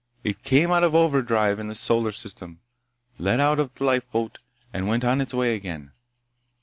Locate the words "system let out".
2.11-3.75